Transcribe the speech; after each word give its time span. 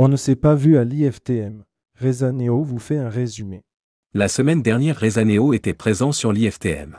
On 0.00 0.06
ne 0.06 0.14
s'est 0.14 0.36
pas 0.36 0.54
vu 0.54 0.78
à 0.78 0.84
l'IFTM. 0.84 1.64
Rezaneo 2.00 2.62
vous 2.62 2.78
fait 2.78 2.98
un 2.98 3.08
résumé. 3.08 3.64
La 4.14 4.28
semaine 4.28 4.62
dernière, 4.62 4.96
Rezaneo 4.96 5.52
était 5.54 5.74
présent 5.74 6.12
sur 6.12 6.32
l'IFTM. 6.32 6.96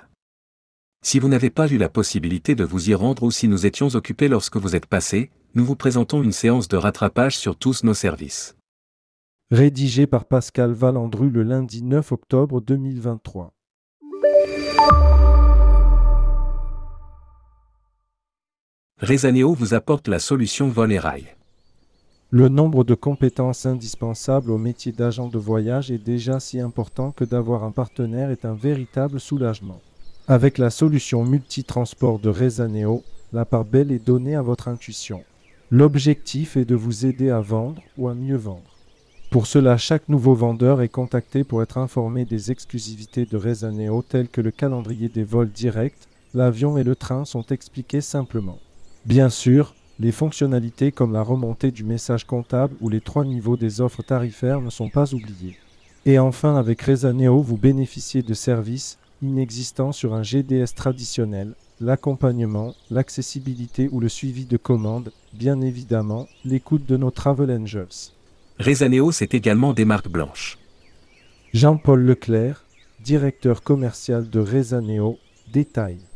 Si 1.02 1.18
vous 1.18 1.30
n'avez 1.30 1.50
pas 1.50 1.70
eu 1.70 1.78
la 1.78 1.88
possibilité 1.88 2.56
de 2.56 2.66
vous 2.66 2.90
y 2.90 2.94
rendre 2.94 3.24
ou 3.24 3.32
si 3.32 3.48
nous 3.48 3.66
étions 3.66 3.88
occupés 3.96 4.28
lorsque 4.28 4.58
vous 4.58 4.76
êtes 4.76 4.86
passé, 4.86 5.32
nous 5.56 5.64
vous 5.64 5.78
présentons 5.78 6.22
une 6.22 6.34
séance 6.34 6.68
de 6.68 6.76
rattrapage 6.76 7.38
sur 7.38 7.56
tous 7.56 7.86
nos 7.86 7.94
services. 7.94 8.58
Rédigé 9.50 10.06
par 10.06 10.26
Pascal 10.26 10.74
Valandru 10.74 11.30
le 11.30 11.44
lundi 11.44 11.84
9 11.84 12.12
octobre 12.12 12.60
2023. 12.60 13.54
Rezaneo 18.98 19.54
vous 19.54 19.74
apporte 19.74 20.10
la 20.10 20.20
solution 20.20 20.68
vol 20.68 20.92
et 20.92 21.00
rail. 21.00 21.39
Le 22.32 22.48
nombre 22.48 22.84
de 22.84 22.94
compétences 22.94 23.66
indispensables 23.66 24.52
au 24.52 24.60
métier 24.60 24.92
d'agent 24.92 25.30
de 25.30 25.40
voyage 25.40 25.90
est 25.90 25.98
déjà 25.98 26.40
si 26.40 26.60
important 26.60 27.10
que 27.12 27.26
d'avoir 27.26 27.64
un 27.64 27.72
partenaire 27.72 28.30
est 28.30 28.46
un 28.46 28.54
véritable 28.54 29.20
soulagement. 29.20 29.82
Avec 30.28 30.60
la 30.60 30.70
solution 30.70 31.24
multitransport 31.24 32.20
de 32.20 32.30
Rezaneo, 32.30 33.02
la 33.34 33.46
part 33.46 33.66
belle 33.66 33.92
est 33.92 34.06
donnée 34.06 34.36
à 34.36 34.44
votre 34.44 34.68
intuition. 34.68 35.24
L'objectif 35.72 36.56
est 36.56 36.66
de 36.66 36.76
vous 36.76 37.08
aider 37.08 37.32
à 37.32 37.42
vendre 37.42 37.82
ou 37.98 38.10
à 38.10 38.14
mieux 38.14 38.38
vendre. 38.38 38.78
Pour 39.32 39.48
cela, 39.48 39.78
chaque 39.78 40.08
nouveau 40.08 40.36
vendeur 40.36 40.84
est 40.84 40.88
contacté 40.88 41.44
pour 41.44 41.64
être 41.64 41.80
informé 41.80 42.26
des 42.26 42.52
exclusivités 42.52 43.26
de 43.26 43.38
Rezaneo 43.38 44.04
telles 44.04 44.30
que 44.30 44.42
le 44.42 44.52
calendrier 44.52 45.10
des 45.10 45.24
vols 45.24 45.50
directs, 45.50 46.08
l'avion 46.36 46.78
et 46.78 46.84
le 46.84 46.96
train 46.96 47.26
sont 47.26 47.48
expliqués 47.48 48.02
simplement. 48.02 48.60
Bien 49.06 49.30
sûr, 49.30 49.74
les 50.00 50.12
fonctionnalités 50.12 50.92
comme 50.92 51.12
la 51.12 51.22
remontée 51.22 51.72
du 51.72 51.84
message 51.84 52.26
comptable 52.26 52.76
ou 52.80 52.90
les 52.90 53.02
trois 53.02 53.26
niveaux 53.26 53.58
des 53.58 53.82
offres 53.82 54.02
tarifaires 54.02 54.62
ne 54.62 54.70
sont 54.70 54.90
pas 54.90 55.14
oubliées. 55.14 55.58
Et 56.06 56.18
enfin, 56.18 56.56
avec 56.56 56.82
Rezaneo, 56.82 57.42
vous 57.42 57.58
bénéficiez 57.58 58.22
de 58.22 58.34
services 58.34 58.98
inexistants 59.22 59.92
sur 59.92 60.14
un 60.14 60.24
GDS 60.24 60.74
traditionnel, 60.76 61.54
l'accompagnement, 61.82 62.74
l'accessibilité 62.90 63.90
ou 63.92 64.00
le 64.00 64.08
suivi 64.08 64.46
de 64.46 64.56
commandes, 64.56 65.12
bien 65.34 65.60
évidemment, 65.60 66.28
l'écoute 66.46 66.86
de 66.86 66.96
nos 66.96 67.12
Travel 67.12 67.52
Angels. 67.52 68.14
Rezaneo, 68.60 69.12
c'est 69.12 69.34
également 69.34 69.74
des 69.74 69.86
marques 69.86 70.10
blanches. 70.10 70.58
Jean-Paul 71.54 72.02
Leclerc, 72.02 72.64
directeur 73.04 73.64
commercial 73.64 74.30
de 74.30 74.40
Rezaneo, 74.40 75.18
détaille. 75.52 76.09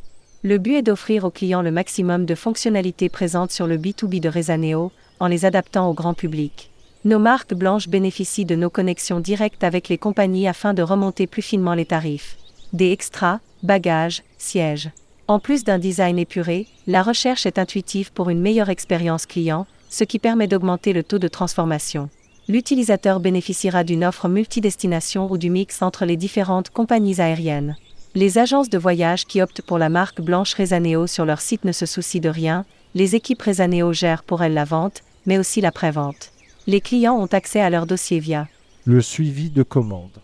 Le 0.46 0.58
but 0.58 0.76
est 0.76 0.82
d'offrir 0.82 1.24
aux 1.24 1.32
clients 1.32 1.62
le 1.62 1.72
maximum 1.72 2.26
de 2.26 2.36
fonctionnalités 2.36 3.08
présentes 3.08 3.52
sur 3.52 3.66
le 3.66 3.78
B2B 3.78 4.20
de 4.20 4.28
Rezaneo, 4.28 4.92
en 5.22 5.28
les 5.28 5.46
adaptant 5.46 5.90
au 5.90 5.94
grand 5.94 6.14
public. 6.14 6.70
Nos 7.06 7.18
marques 7.18 7.54
blanches 7.54 7.88
bénéficient 7.88 8.44
de 8.44 8.56
nos 8.56 8.70
connexions 8.70 9.22
directes 9.22 9.64
avec 9.64 9.88
les 9.88 9.98
compagnies 9.98 10.50
afin 10.50 10.74
de 10.74 10.82
remonter 10.82 11.28
plus 11.28 11.42
finement 11.42 11.76
les 11.76 11.86
tarifs. 11.86 12.38
Des 12.74 12.92
extras, 12.92 13.40
bagages, 13.62 14.22
sièges. 14.38 14.90
En 15.30 15.40
plus 15.40 15.64
d'un 15.64 15.80
design 15.80 16.20
épuré, 16.20 16.68
la 16.88 17.04
recherche 17.04 17.46
est 17.46 17.58
intuitive 17.58 18.12
pour 18.12 18.30
une 18.30 18.42
meilleure 18.42 18.70
expérience 18.70 19.26
client, 19.26 19.66
ce 19.90 20.04
qui 20.04 20.20
permet 20.20 20.48
d'augmenter 20.48 20.92
le 20.92 21.04
taux 21.04 21.20
de 21.20 21.30
transformation. 21.30 22.10
L'utilisateur 22.50 23.22
bénéficiera 23.22 23.86
d'une 23.86 24.04
offre 24.04 24.28
multidestination 24.28 25.32
ou 25.32 25.38
du 25.38 25.50
mix 25.50 25.82
entre 25.82 26.04
les 26.04 26.18
différentes 26.18 26.70
compagnies 26.70 27.22
aériennes. 27.22 27.78
Les 28.16 28.38
agences 28.38 28.70
de 28.70 28.78
voyage 28.78 29.26
qui 29.26 29.42
optent 29.42 29.64
pour 29.64 29.80
la 29.80 29.90
marque 29.90 30.22
blanche 30.22 30.54
Rezaneo 30.54 31.08
sur 31.08 31.26
leur 31.26 31.42
site 31.42 31.66
ne 31.66 31.72
se 31.72 31.88
soucient 31.88 32.22
de 32.22 32.30
rien, 32.30 32.64
les 32.94 33.16
équipes 33.16 33.42
Rezaneo 33.42 33.92
gèrent 33.92 34.22
pour 34.22 34.44
elles 34.44 34.54
la 34.54 34.66
vente, 34.66 35.02
mais 35.26 35.40
aussi 35.40 35.62
la 35.62 35.72
prévente. 35.72 36.32
Les 36.68 36.80
clients 36.80 37.18
ont 37.18 37.26
accès 37.26 37.60
à 37.60 37.72
leur 37.72 37.88
dossier 37.88 38.20
via 38.20 38.48
le 38.86 39.02
suivi 39.02 39.50
de 39.50 39.64
commande. 39.64 40.20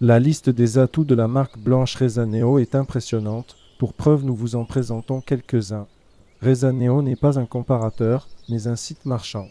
La 0.00 0.18
liste 0.18 0.48
des 0.50 0.78
atouts 0.78 1.04
de 1.04 1.14
la 1.14 1.28
marque 1.28 1.58
blanche 1.58 1.94
Rezaneo 1.94 2.58
est 2.58 2.74
impressionnante, 2.74 3.56
pour 3.78 3.92
preuve 3.92 4.24
nous 4.24 4.34
vous 4.34 4.56
en 4.56 4.64
présentons 4.64 5.20
quelques-uns. 5.20 5.86
Rezaneo 6.42 7.02
n'est 7.02 7.16
pas 7.16 7.38
un 7.38 7.46
comparateur, 7.46 8.28
mais 8.48 8.66
un 8.66 8.76
site 8.76 9.04
marchand. 9.04 9.46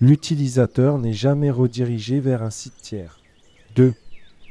L'utilisateur 0.00 0.98
n'est 0.98 1.12
jamais 1.12 1.50
redirigé 1.50 2.20
vers 2.20 2.42
un 2.42 2.50
site 2.50 2.76
tiers. 2.82 3.18
2. 3.76 3.94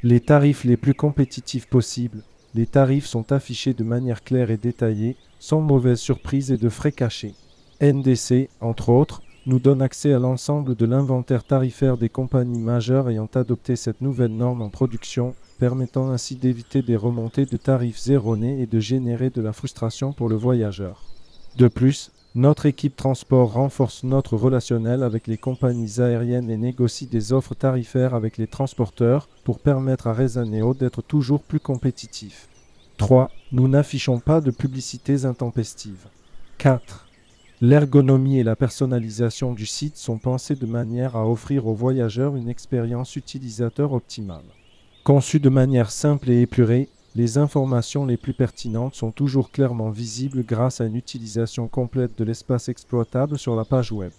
Les 0.03 0.19
tarifs 0.19 0.63
les 0.63 0.77
plus 0.77 0.95
compétitifs 0.95 1.67
possibles, 1.67 2.23
les 2.53 2.65
tarifs 2.65 3.05
sont 3.05 3.31
affichés 3.31 3.73
de 3.73 3.83
manière 3.83 4.23
claire 4.23 4.51
et 4.51 4.57
détaillée, 4.57 5.15
sans 5.39 5.61
mauvaise 5.61 5.99
surprise 5.99 6.51
et 6.51 6.57
de 6.57 6.69
frais 6.69 6.91
cachés. 6.91 7.33
NDC, 7.81 8.49
entre 8.59 8.89
autres, 8.89 9.21
nous 9.47 9.59
donne 9.59 9.81
accès 9.81 10.13
à 10.13 10.19
l'ensemble 10.19 10.75
de 10.75 10.85
l'inventaire 10.85 11.43
tarifaire 11.43 11.97
des 11.97 12.09
compagnies 12.09 12.59
majeures 12.59 13.09
ayant 13.09 13.29
adopté 13.33 13.75
cette 13.75 14.01
nouvelle 14.01 14.35
norme 14.35 14.61
en 14.61 14.69
production, 14.69 15.33
permettant 15.57 16.11
ainsi 16.11 16.35
d'éviter 16.35 16.81
des 16.81 16.95
remontées 16.95 17.45
de 17.45 17.57
tarifs 17.57 18.07
erronés 18.07 18.61
et 18.61 18.67
de 18.67 18.79
générer 18.79 19.29
de 19.29 19.41
la 19.41 19.53
frustration 19.53 20.13
pour 20.13 20.29
le 20.29 20.35
voyageur. 20.35 21.03
De 21.57 21.67
plus, 21.67 22.11
notre 22.33 22.65
équipe 22.65 22.95
transport 22.95 23.51
renforce 23.51 24.03
notre 24.03 24.37
relationnel 24.37 25.03
avec 25.03 25.27
les 25.27 25.37
compagnies 25.37 25.99
aériennes 25.99 26.49
et 26.49 26.55
négocie 26.55 27.05
des 27.05 27.33
offres 27.33 27.55
tarifaires 27.55 28.13
avec 28.15 28.37
les 28.37 28.47
transporteurs 28.47 29.27
pour 29.43 29.59
permettre 29.59 30.07
à 30.07 30.13
Rezaneo 30.13 30.73
d'être 30.73 31.01
toujours 31.01 31.41
plus 31.41 31.59
compétitif. 31.59 32.47
3. 32.95 33.29
Nous 33.51 33.67
n'affichons 33.67 34.19
pas 34.19 34.39
de 34.39 34.51
publicités 34.51 35.25
intempestives. 35.25 36.07
4. 36.57 37.07
L'ergonomie 37.59 38.39
et 38.39 38.43
la 38.43 38.55
personnalisation 38.55 39.53
du 39.53 39.65
site 39.65 39.97
sont 39.97 40.17
pensées 40.17 40.55
de 40.55 40.65
manière 40.65 41.17
à 41.17 41.27
offrir 41.27 41.67
aux 41.67 41.73
voyageurs 41.73 42.37
une 42.37 42.47
expérience 42.47 43.17
utilisateur 43.17 43.91
optimale. 43.91 44.45
Conçu 45.03 45.41
de 45.41 45.49
manière 45.49 45.91
simple 45.91 46.31
et 46.31 46.41
épurée, 46.41 46.87
les 47.13 47.37
informations 47.37 48.05
les 48.05 48.15
plus 48.15 48.33
pertinentes 48.33 48.95
sont 48.95 49.11
toujours 49.11 49.51
clairement 49.51 49.89
visibles 49.89 50.45
grâce 50.45 50.79
à 50.79 50.85
une 50.85 50.95
utilisation 50.95 51.67
complète 51.67 52.17
de 52.17 52.23
l'espace 52.23 52.69
exploitable 52.69 53.37
sur 53.37 53.55
la 53.55 53.65
page 53.65 53.91
web. 53.91 54.13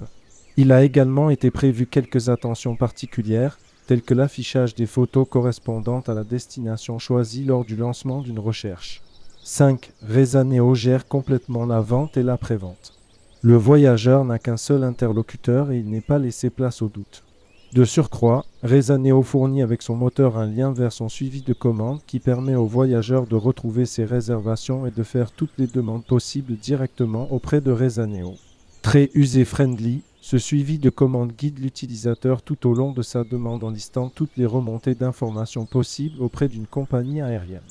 Il 0.58 0.72
a 0.72 0.84
également 0.84 1.30
été 1.30 1.50
prévu 1.50 1.86
quelques 1.86 2.28
attentions 2.28 2.76
particulières, 2.76 3.58
telles 3.86 4.02
que 4.02 4.12
l'affichage 4.12 4.74
des 4.74 4.86
photos 4.86 5.26
correspondantes 5.28 6.10
à 6.10 6.14
la 6.14 6.24
destination 6.24 6.98
choisie 6.98 7.44
lors 7.44 7.64
du 7.64 7.76
lancement 7.76 8.20
d'une 8.20 8.38
recherche. 8.38 9.00
5. 9.42 9.90
Rezaneo 10.06 10.74
gère 10.74 11.06
complètement 11.06 11.64
la 11.64 11.80
vente 11.80 12.18
et 12.18 12.22
la 12.22 12.36
prévente. 12.36 12.92
Le 13.40 13.56
voyageur 13.56 14.24
n'a 14.24 14.38
qu'un 14.38 14.58
seul 14.58 14.84
interlocuteur 14.84 15.72
et 15.72 15.78
il 15.78 15.88
n'est 15.88 16.02
pas 16.02 16.18
laissé 16.18 16.50
place 16.50 16.82
au 16.82 16.88
doute. 16.88 17.24
De 17.72 17.86
surcroît, 17.86 18.44
Rezaneo 18.62 19.22
fournit 19.22 19.62
avec 19.62 19.80
son 19.80 19.96
moteur 19.96 20.36
un 20.36 20.44
lien 20.44 20.74
vers 20.74 20.92
son 20.92 21.08
suivi 21.08 21.40
de 21.40 21.54
commande 21.54 22.00
qui 22.06 22.18
permet 22.18 22.54
au 22.54 22.66
voyageur 22.66 23.26
de 23.26 23.34
retrouver 23.34 23.86
ses 23.86 24.04
réservations 24.04 24.84
et 24.84 24.90
de 24.90 25.02
faire 25.02 25.30
toutes 25.30 25.56
les 25.56 25.66
demandes 25.66 26.04
possibles 26.04 26.56
directement 26.56 27.32
auprès 27.32 27.62
de 27.62 27.70
Rezaneo. 27.70 28.34
Très 28.82 29.10
user-friendly, 29.14 30.02
ce 30.20 30.36
suivi 30.36 30.78
de 30.78 30.90
commande 30.90 31.32
guide 31.32 31.60
l'utilisateur 31.60 32.42
tout 32.42 32.68
au 32.68 32.74
long 32.74 32.92
de 32.92 33.00
sa 33.00 33.24
demande 33.24 33.64
en 33.64 33.70
listant 33.70 34.10
toutes 34.10 34.36
les 34.36 34.44
remontées 34.44 34.94
d'informations 34.94 35.64
possibles 35.64 36.20
auprès 36.22 36.48
d'une 36.48 36.66
compagnie 36.66 37.22
aérienne. 37.22 37.62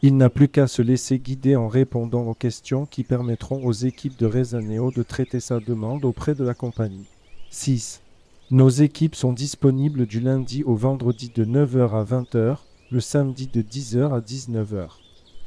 Il 0.00 0.16
n'a 0.16 0.30
plus 0.30 0.48
qu'à 0.48 0.68
se 0.68 0.80
laisser 0.80 1.18
guider 1.18 1.54
en 1.54 1.68
répondant 1.68 2.22
aux 2.22 2.34
questions 2.34 2.86
qui 2.86 3.04
permettront 3.04 3.62
aux 3.66 3.72
équipes 3.72 4.18
de 4.18 4.26
Rezaneo 4.26 4.90
de 4.90 5.02
traiter 5.02 5.40
sa 5.40 5.60
demande 5.60 6.06
auprès 6.06 6.34
de 6.34 6.44
la 6.44 6.54
compagnie. 6.54 7.04
6. 7.50 8.00
Nos 8.50 8.68
équipes 8.68 9.14
sont 9.14 9.32
disponibles 9.32 10.04
du 10.04 10.20
lundi 10.20 10.64
au 10.64 10.74
vendredi 10.74 11.32
de 11.34 11.46
9h 11.46 11.92
à 11.92 12.04
20h, 12.04 12.58
le 12.90 13.00
samedi 13.00 13.46
de 13.46 13.62
10h 13.62 14.12
à 14.12 14.20
19h. 14.20 14.88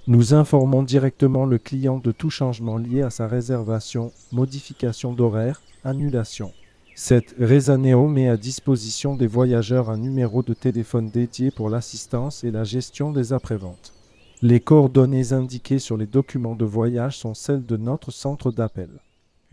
Nous 0.08 0.34
informons 0.34 0.82
directement 0.82 1.46
le 1.46 1.60
client 1.60 2.00
de 2.00 2.12
tout 2.12 2.32
changement 2.32 2.78
lié 2.78 3.04
à 3.04 3.12
sa 3.12 3.28
réservation, 3.28 4.12
modification 4.32 5.14
d'horaire, 5.14 5.62
annulation. 5.84 6.54
Cette 6.96 7.36
Rezaneo 7.40 8.08
met 8.08 8.30
à 8.30 8.36
disposition 8.36 9.16
des 9.16 9.28
voyageurs 9.28 9.92
un 9.92 9.98
numéro 9.98 10.42
de 10.42 10.56
téléphone 10.56 11.12
dédié 11.12 11.52
pour 11.52 11.70
l'assistance 11.70 12.44
et 12.44 12.50
la 12.50 12.64
gestion 12.64 13.12
des 13.12 13.32
après-ventes. 13.32 13.94
Les 14.42 14.60
coordonnées 14.60 15.34
indiquées 15.34 15.80
sur 15.80 15.98
les 15.98 16.08
documents 16.08 16.56
de 16.56 16.66
voyage 16.66 17.20
sont 17.20 17.36
celles 17.36 17.66
de 17.66 17.78
notre 17.78 18.10
centre 18.10 18.52
d'appel. 18.52 18.90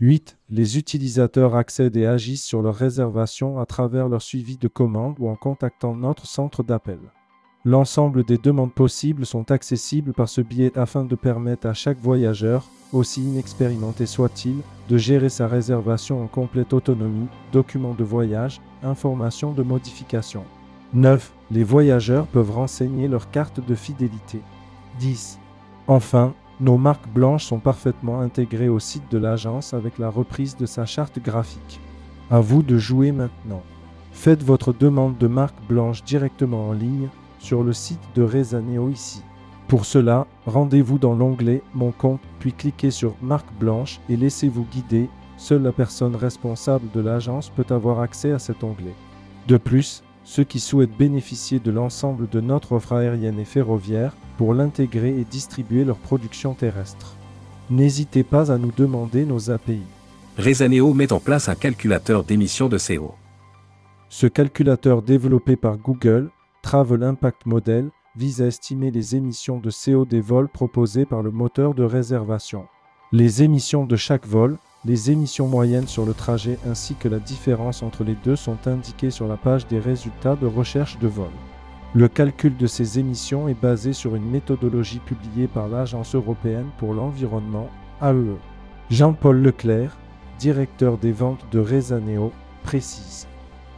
8. 0.01 0.37
Les 0.49 0.77
utilisateurs 0.77 1.55
accèdent 1.55 1.95
et 1.95 2.05
agissent 2.05 2.43
sur 2.43 2.61
leur 2.61 2.75
réservation 2.75 3.59
à 3.59 3.65
travers 3.65 4.09
leur 4.09 4.21
suivi 4.21 4.57
de 4.57 4.67
commande 4.67 5.15
ou 5.19 5.29
en 5.29 5.37
contactant 5.37 5.95
notre 5.95 6.25
centre 6.25 6.63
d'appel. 6.63 6.99
L'ensemble 7.63 8.25
des 8.25 8.37
demandes 8.37 8.73
possibles 8.73 9.25
sont 9.25 9.51
accessibles 9.51 10.13
par 10.13 10.27
ce 10.27 10.41
biais 10.41 10.77
afin 10.77 11.05
de 11.05 11.15
permettre 11.15 11.65
à 11.67 11.73
chaque 11.73 11.97
voyageur, 11.97 12.65
aussi 12.91 13.23
inexpérimenté 13.23 14.05
soit-il, 14.05 14.57
de 14.89 14.97
gérer 14.97 15.29
sa 15.29 15.47
réservation 15.47 16.21
en 16.21 16.27
complète 16.27 16.73
autonomie, 16.73 17.27
documents 17.53 17.95
de 17.95 18.03
voyage, 18.03 18.59
informations 18.83 19.53
de 19.53 19.63
modification. 19.63 20.43
9. 20.93 21.31
Les 21.51 21.63
voyageurs 21.63 22.27
peuvent 22.27 22.51
renseigner 22.51 23.07
leur 23.07 23.31
carte 23.31 23.65
de 23.65 23.75
fidélité. 23.75 24.41
10. 24.99 25.39
Enfin, 25.87 26.33
nos 26.61 26.77
marques 26.77 27.09
blanches 27.09 27.45
sont 27.45 27.59
parfaitement 27.59 28.21
intégrées 28.21 28.69
au 28.69 28.79
site 28.79 29.11
de 29.11 29.17
l'agence 29.17 29.73
avec 29.73 29.97
la 29.97 30.09
reprise 30.09 30.55
de 30.55 30.65
sa 30.65 30.85
charte 30.85 31.19
graphique. 31.19 31.81
À 32.31 32.39
vous 32.39 32.63
de 32.63 32.77
jouer 32.77 33.11
maintenant. 33.11 33.61
Faites 34.13 34.41
votre 34.41 34.71
demande 34.71 35.17
de 35.17 35.27
marque 35.27 35.61
blanche 35.67 36.03
directement 36.03 36.69
en 36.69 36.71
ligne 36.71 37.09
sur 37.39 37.63
le 37.63 37.73
site 37.73 37.99
de 38.15 38.23
Rezaneo 38.23 38.89
ici. 38.89 39.21
Pour 39.67 39.85
cela, 39.85 40.27
rendez-vous 40.45 40.97
dans 40.97 41.13
l'onglet 41.13 41.61
Mon 41.73 41.91
compte, 41.91 42.21
puis 42.39 42.53
cliquez 42.53 42.91
sur 42.91 43.15
Marque 43.21 43.51
blanche 43.59 43.99
et 44.09 44.15
laissez-vous 44.15 44.65
guider. 44.71 45.09
Seule 45.37 45.63
la 45.63 45.73
personne 45.73 46.15
responsable 46.15 46.89
de 46.93 47.01
l'agence 47.01 47.49
peut 47.49 47.65
avoir 47.69 47.99
accès 47.99 48.31
à 48.31 48.39
cet 48.39 48.63
onglet. 48.63 48.95
De 49.49 49.57
plus, 49.57 50.03
ceux 50.25 50.43
qui 50.43 50.59
souhaitent 50.59 50.97
bénéficier 50.97 51.59
de 51.59 51.71
l'ensemble 51.71 52.27
de 52.27 52.41
notre 52.41 52.73
offre 52.73 52.93
aérienne 52.93 53.39
et 53.39 53.45
ferroviaire 53.45 54.13
pour 54.37 54.53
l'intégrer 54.53 55.17
et 55.17 55.23
distribuer 55.23 55.85
leur 55.85 55.97
production 55.97 56.53
terrestre. 56.53 57.15
N'hésitez 57.69 58.23
pas 58.23 58.51
à 58.51 58.57
nous 58.57 58.71
demander 58.75 59.25
nos 59.25 59.49
API. 59.49 59.81
Rezaneo 60.37 60.93
met 60.93 61.13
en 61.13 61.19
place 61.19 61.47
un 61.47 61.55
calculateur 61.55 62.23
d'émissions 62.23 62.67
de 62.67 62.77
CO. 62.77 63.13
Ce 64.09 64.27
calculateur 64.27 65.01
développé 65.01 65.55
par 65.55 65.77
Google, 65.77 66.29
Travel 66.61 67.03
Impact 67.03 67.45
Model, 67.45 67.89
vise 68.17 68.41
à 68.41 68.47
estimer 68.47 68.91
les 68.91 69.15
émissions 69.15 69.59
de 69.59 69.69
CO 69.69 70.05
des 70.05 70.21
vols 70.21 70.49
proposés 70.49 71.05
par 71.05 71.21
le 71.21 71.31
moteur 71.31 71.73
de 71.73 71.83
réservation. 71.83 72.65
Les 73.11 73.43
émissions 73.43 73.85
de 73.85 73.95
chaque 73.95 74.25
vol, 74.25 74.57
les 74.85 75.09
émissions 75.09 75.47
moyennes 75.47 75.87
sur 75.87 76.05
le 76.05 76.13
trajet 76.13 76.59
ainsi 76.69 76.93
que 76.95 77.07
la 77.07 77.19
différence 77.19 77.81
entre 77.81 78.03
les 78.03 78.15
deux 78.23 78.35
sont 78.35 78.67
indiquées 78.67 79.09
sur 79.09 79.27
la 79.27 79.35
page 79.35 79.65
des 79.67 79.79
résultats 79.79 80.35
de 80.35 80.45
recherche 80.45 80.99
de 80.99 81.07
vol. 81.07 81.31
Le 81.95 82.07
calcul 82.07 82.55
de 82.55 82.67
ces 82.67 82.99
émissions 82.99 83.47
est 83.47 83.59
basé 83.59 83.93
sur 83.93 84.15
une 84.15 84.29
méthodologie 84.29 84.99
publiée 84.99 85.47
par 85.47 85.67
l'Agence 85.67 86.13
européenne 86.13 86.67
pour 86.77 86.93
l'environnement, 86.93 87.69
AEE. 88.01 88.37
Jean-Paul 88.91 89.41
Leclerc, 89.41 89.97
directeur 90.37 90.97
des 90.97 91.13
ventes 91.13 91.45
de 91.51 91.59
Rezaneo, 91.59 92.31
précise. 92.63 93.27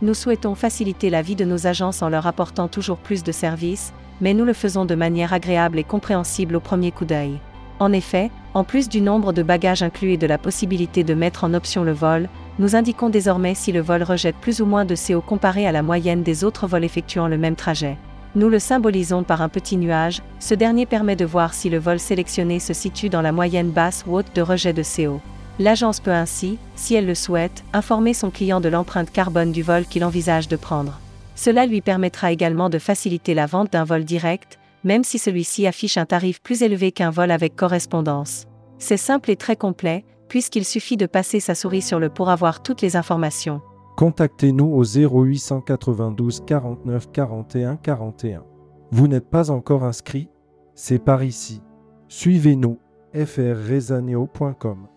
Nous 0.02 0.14
souhaitons 0.14 0.56
faciliter 0.56 1.10
la 1.10 1.22
vie 1.22 1.36
de 1.36 1.46
nos 1.46 1.68
agences 1.68 2.02
en 2.02 2.10
leur 2.10 2.28
apportant 2.28 2.68
toujours 2.68 2.98
plus 2.98 3.24
de 3.24 3.32
services, 3.32 3.94
mais 4.20 4.34
nous 4.34 4.46
le 4.46 4.54
faisons 4.54 4.86
de 4.86 4.96
manière 4.96 5.32
agréable 5.32 5.80
et 5.80 5.84
compréhensible 5.84 6.56
au 6.56 6.60
premier 6.60 6.92
coup 6.92 7.06
d'œil. 7.06 7.40
En 7.80 7.94
effet, 7.94 8.32
en 8.58 8.64
plus 8.64 8.90
du 8.90 9.02
nombre 9.02 9.34
de 9.34 9.44
bagages 9.44 9.84
inclus 9.84 10.14
et 10.14 10.18
de 10.18 10.26
la 10.26 10.40
possibilité 10.40 11.04
de 11.04 11.14
mettre 11.14 11.44
en 11.44 11.54
option 11.54 11.84
le 11.84 11.92
vol, 11.92 12.28
nous 12.58 12.76
indiquons 12.76 13.10
désormais 13.10 13.54
si 13.54 13.72
le 13.72 13.82
vol 13.82 14.02
rejette 14.02 14.36
plus 14.36 14.62
ou 14.62 14.66
moins 14.66 14.84
de 14.84 14.96
CO 14.96 15.22
comparé 15.22 15.68
à 15.68 15.72
la 15.72 15.84
moyenne 15.84 16.24
des 16.24 16.44
autres 16.44 16.66
vols 16.66 16.84
effectuant 16.84 17.28
le 17.28 17.38
même 17.38 17.56
trajet. 17.56 17.98
Nous 18.34 18.50
le 18.50 18.58
symbolisons 18.58 19.22
par 19.22 19.44
un 19.44 19.48
petit 19.48 19.78
nuage, 19.78 20.24
ce 20.40 20.56
dernier 20.56 20.88
permet 20.88 21.16
de 21.16 21.24
voir 21.24 21.54
si 21.54 21.70
le 21.70 21.78
vol 21.78 22.00
sélectionné 22.00 22.58
se 22.58 22.74
situe 22.74 23.10
dans 23.10 23.22
la 23.22 23.32
moyenne 23.32 23.70
basse 23.70 24.04
ou 24.08 24.16
haute 24.16 24.36
de 24.36 24.42
rejet 24.42 24.74
de 24.74 24.82
CO. 24.82 25.22
L'agence 25.60 26.00
peut 26.00 26.10
ainsi, 26.10 26.58
si 26.76 26.96
elle 26.96 27.06
le 27.06 27.14
souhaite, 27.14 27.64
informer 27.74 28.16
son 28.16 28.32
client 28.32 28.60
de 28.60 28.70
l'empreinte 28.70 29.12
carbone 29.12 29.52
du 29.52 29.62
vol 29.62 29.86
qu'il 29.86 30.04
envisage 30.04 30.48
de 30.48 30.56
prendre. 30.56 31.00
Cela 31.36 31.68
lui 31.68 31.82
permettra 31.82 32.32
également 32.32 32.72
de 32.72 32.80
faciliter 32.80 33.36
la 33.36 33.46
vente 33.46 33.74
d'un 33.74 33.84
vol 33.84 34.04
direct, 34.04 34.58
même 34.84 35.04
si 35.04 35.20
celui-ci 35.20 35.68
affiche 35.68 35.98
un 35.98 36.06
tarif 36.06 36.42
plus 36.42 36.62
élevé 36.62 36.92
qu'un 36.92 37.10
vol 37.10 37.32
avec 37.32 37.56
correspondance. 37.56 38.46
C'est 38.80 38.98
simple 38.98 39.32
et 39.32 39.36
très 39.36 39.56
complet, 39.56 40.06
puisqu'il 40.30 40.66
suffit 40.66 40.98
de 40.98 41.06
passer 41.06 41.40
sa 41.40 41.56
souris 41.56 41.82
sur 41.82 42.00
le 42.00 42.10
pour 42.10 42.30
avoir 42.30 42.62
toutes 42.62 42.82
les 42.82 42.96
informations. 42.96 43.62
Contactez-nous 43.98 44.74
au 44.74 44.84
0892 44.84 46.44
49 46.46 47.12
41 47.12 47.78
41. 47.78 48.44
Vous 48.92 49.08
n'êtes 49.08 49.30
pas 49.30 49.50
encore 49.50 49.84
inscrit? 49.84 50.30
C'est 50.76 51.04
par 51.04 51.24
ici. 51.24 51.62
Suivez-nous 52.08 52.80
frrezaneo.com. 53.14 54.88